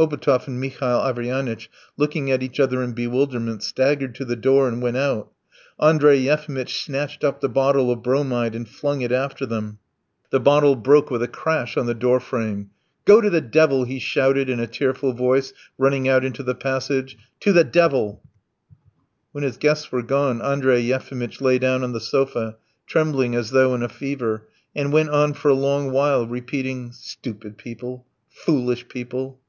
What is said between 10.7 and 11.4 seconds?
broke with a